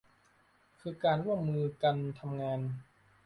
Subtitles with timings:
[0.79, 1.39] คือการร่วม
[1.83, 2.59] กันทำงาน